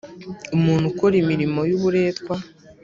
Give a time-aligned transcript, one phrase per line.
[0.57, 2.35] Umuntu ukora imirimo y’uburetwa